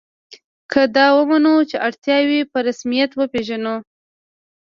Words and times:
که 0.71 0.81
دا 0.95 1.05
ومنو 1.17 1.55
چې 1.69 1.75
اړتیاوې 1.87 2.41
په 2.51 2.57
رسمیت 2.67 3.11
وپېژنو. 3.15 3.75